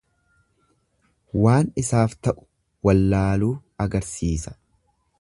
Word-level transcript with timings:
Waan 1.43 1.69
isaaf 1.83 2.17
ta'u 2.29 2.45
wallaaluu 2.89 3.55
agarsiisa. 3.87 4.61